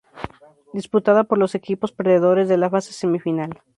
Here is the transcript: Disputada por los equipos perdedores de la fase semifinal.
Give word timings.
Disputada 0.73 1.25
por 1.25 1.37
los 1.37 1.53
equipos 1.53 1.91
perdedores 1.91 2.49
de 2.49 2.57
la 2.57 2.71
fase 2.71 2.91
semifinal. 2.91 3.61